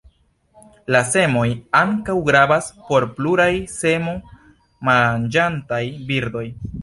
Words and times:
La 0.93 0.99
semoj 1.09 1.43
ankaŭ 1.81 2.15
gravas 2.29 2.69
por 2.87 3.05
pluraj 3.19 3.47
semo-manĝantaj 3.75 5.83
birdoj. 6.09 6.47